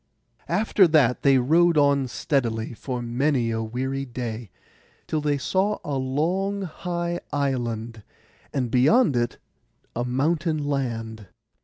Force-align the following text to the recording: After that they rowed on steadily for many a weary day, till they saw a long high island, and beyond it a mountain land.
After 0.49 0.87
that 0.87 1.21
they 1.21 1.37
rowed 1.37 1.77
on 1.77 2.07
steadily 2.07 2.73
for 2.73 3.03
many 3.03 3.51
a 3.51 3.61
weary 3.61 4.03
day, 4.03 4.49
till 5.05 5.21
they 5.21 5.37
saw 5.37 5.77
a 5.85 5.93
long 5.93 6.63
high 6.63 7.19
island, 7.31 8.01
and 8.51 8.71
beyond 8.71 9.15
it 9.15 9.37
a 9.95 10.03
mountain 10.03 10.57
land. 10.65 11.27